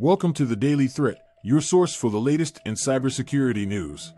[0.00, 4.14] Welcome to the Daily Threat, your source for the latest in cybersecurity news.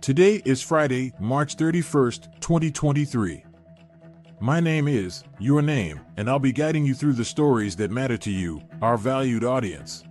[0.00, 3.44] Today is Friday, March 31st, 2023.
[4.40, 8.16] My name is Your Name, and I'll be guiding you through the stories that matter
[8.16, 10.02] to you, our valued audience.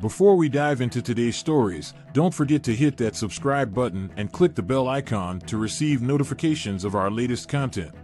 [0.00, 4.54] Before we dive into today's stories, don't forget to hit that subscribe button and click
[4.54, 7.94] the bell icon to receive notifications of our latest content.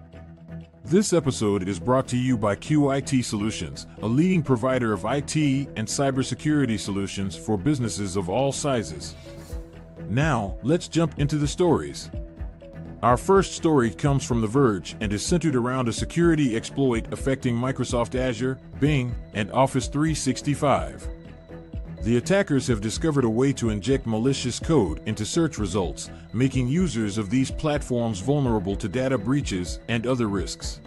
[0.89, 5.85] This episode is brought to you by QIT Solutions, a leading provider of IT and
[5.85, 9.17] cybersecurity solutions for businesses of all sizes.
[10.09, 12.09] Now, let's jump into the stories.
[13.03, 17.57] Our first story comes from The Verge and is centered around a security exploit affecting
[17.57, 21.16] Microsoft Azure, Bing, and Office 365.
[22.07, 27.19] The attackers have discovered a way to inject malicious code into search results, making users
[27.19, 30.81] of these platforms vulnerable to data breaches and other risks.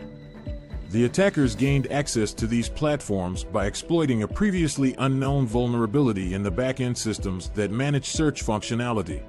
[0.91, 6.53] The attackers gained access to these platforms by exploiting a previously unknown vulnerability in the
[6.53, 9.21] backend systems that manage search functionality.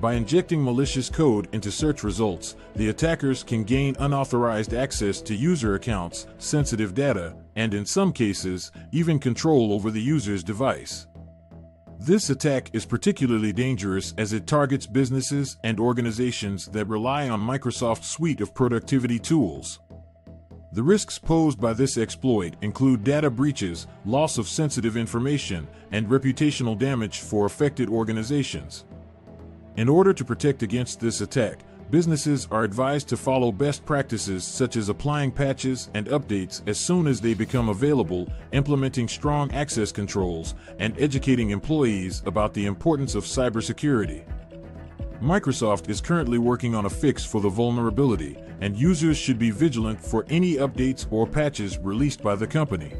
[0.00, 5.74] By injecting malicious code into search results, the attackers can gain unauthorized access to user
[5.74, 11.06] accounts, sensitive data, and in some cases, even control over the user's device.
[11.98, 18.08] This attack is particularly dangerous as it targets businesses and organizations that rely on Microsoft's
[18.08, 19.80] suite of productivity tools.
[20.72, 26.78] The risks posed by this exploit include data breaches, loss of sensitive information, and reputational
[26.78, 28.86] damage for affected organizations.
[29.76, 34.76] In order to protect against this attack, businesses are advised to follow best practices such
[34.76, 40.54] as applying patches and updates as soon as they become available, implementing strong access controls,
[40.78, 44.24] and educating employees about the importance of cybersecurity.
[45.22, 50.00] Microsoft is currently working on a fix for the vulnerability, and users should be vigilant
[50.00, 52.92] for any updates or patches released by the company.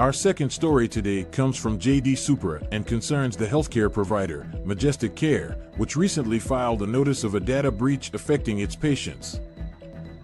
[0.00, 5.58] Our second story today comes from JD Supra and concerns the healthcare provider, Majestic Care,
[5.76, 9.42] which recently filed a notice of a data breach affecting its patients.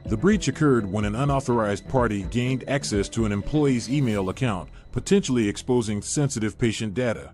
[0.06, 5.46] The breach occurred when an unauthorized party gained access to an employee's email account, potentially
[5.46, 7.32] exposing sensitive patient data.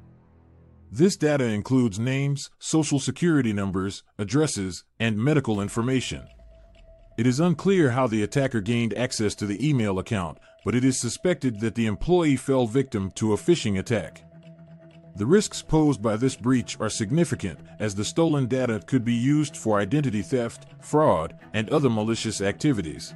[0.91, 6.27] This data includes names, social security numbers, addresses, and medical information.
[7.17, 10.99] It is unclear how the attacker gained access to the email account, but it is
[10.99, 14.23] suspected that the employee fell victim to a phishing attack.
[15.17, 19.59] The risks posed by this breach are significant, as the stolen data could be used
[19.59, 23.13] for identity theft, fraud, and other malicious activities.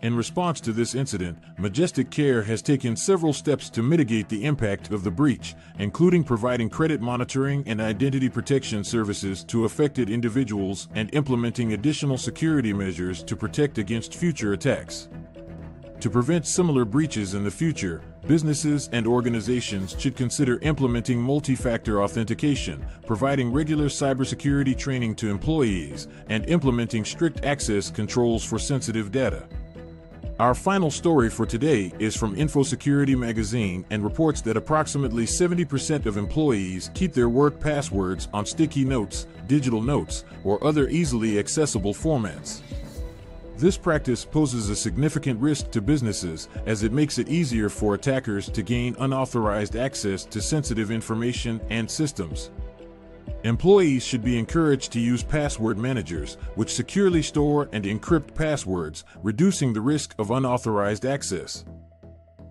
[0.00, 4.92] In response to this incident, Majestic Care has taken several steps to mitigate the impact
[4.92, 11.12] of the breach, including providing credit monitoring and identity protection services to affected individuals and
[11.14, 15.08] implementing additional security measures to protect against future attacks.
[15.98, 22.04] To prevent similar breaches in the future, businesses and organizations should consider implementing multi factor
[22.04, 29.48] authentication, providing regular cybersecurity training to employees, and implementing strict access controls for sensitive data.
[30.38, 36.16] Our final story for today is from InfoSecurity Magazine and reports that approximately 70% of
[36.16, 42.60] employees keep their work passwords on sticky notes, digital notes, or other easily accessible formats.
[43.56, 48.48] This practice poses a significant risk to businesses as it makes it easier for attackers
[48.50, 52.50] to gain unauthorized access to sensitive information and systems.
[53.44, 59.72] Employees should be encouraged to use password managers, which securely store and encrypt passwords, reducing
[59.72, 61.64] the risk of unauthorized access.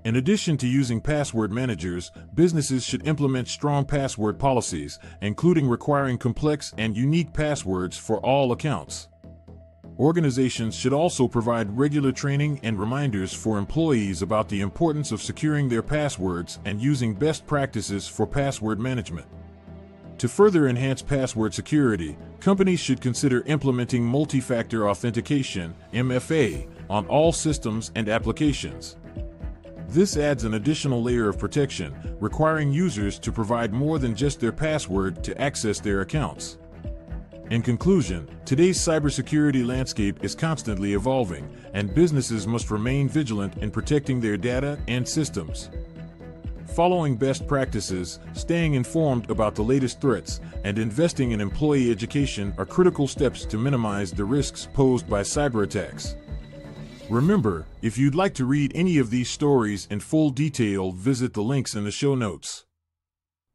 [0.06, 6.74] In addition to using password managers, businesses should implement strong password policies, including requiring complex
[6.78, 9.09] and unique passwords for all accounts.
[10.00, 15.68] Organizations should also provide regular training and reminders for employees about the importance of securing
[15.68, 19.28] their passwords and using best practices for password management.
[20.20, 27.32] To further enhance password security, companies should consider implementing multi factor authentication MFA, on all
[27.32, 28.96] systems and applications.
[29.90, 34.52] This adds an additional layer of protection, requiring users to provide more than just their
[34.52, 36.58] password to access their accounts.
[37.50, 44.20] In conclusion, today's cybersecurity landscape is constantly evolving, and businesses must remain vigilant in protecting
[44.20, 45.70] their data and systems.
[46.77, 52.68] Following best practices, staying informed about the latest threats, and investing in employee education are
[52.68, 56.15] critical steps to minimize the risks posed by cyber attacks.
[57.09, 61.41] Remember, if you'd like to read any of these stories in full detail, visit the
[61.41, 62.68] links in the show notes.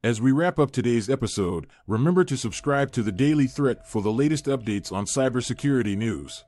[0.02, 4.10] As we wrap up today's episode, remember to subscribe to the Daily Threat for the
[4.10, 6.42] latest updates on cybersecurity news.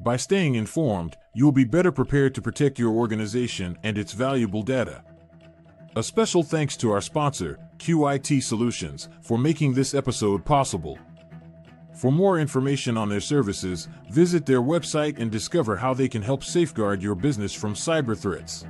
[0.00, 5.04] By staying informed, you'll be better prepared to protect your organization and its valuable data.
[5.96, 10.98] A special thanks to our sponsor, QIT Solutions, for making this episode possible.
[11.94, 16.44] For more information on their services, visit their website and discover how they can help
[16.44, 18.66] safeguard your business from cyber threats.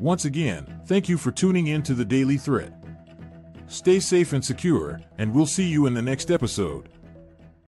[0.00, 2.72] Once again, thank you for tuning in to the Daily Threat.
[3.68, 6.88] Stay safe and secure, and we'll see you in the next episode.